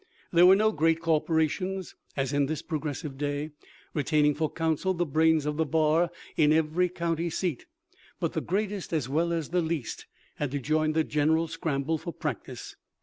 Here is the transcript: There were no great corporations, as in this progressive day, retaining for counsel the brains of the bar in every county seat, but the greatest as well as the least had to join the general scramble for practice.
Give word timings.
There 0.33 0.47
were 0.47 0.55
no 0.55 0.71
great 0.71 0.99
corporations, 0.99 1.93
as 2.17 2.33
in 2.33 2.47
this 2.47 2.63
progressive 2.63 3.19
day, 3.19 3.51
retaining 3.93 4.33
for 4.33 4.51
counsel 4.51 4.95
the 4.95 5.05
brains 5.05 5.45
of 5.45 5.57
the 5.57 5.65
bar 5.67 6.09
in 6.35 6.51
every 6.51 6.89
county 6.89 7.29
seat, 7.29 7.67
but 8.19 8.33
the 8.33 8.41
greatest 8.41 8.93
as 8.93 9.07
well 9.07 9.31
as 9.31 9.49
the 9.49 9.61
least 9.61 10.07
had 10.37 10.49
to 10.53 10.59
join 10.59 10.93
the 10.93 11.03
general 11.03 11.47
scramble 11.47 11.99
for 11.99 12.13
practice. 12.13 12.75